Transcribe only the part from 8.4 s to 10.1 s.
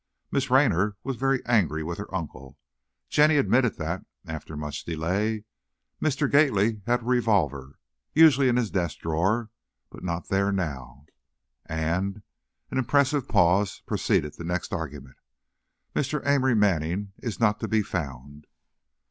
in his desk drawer, but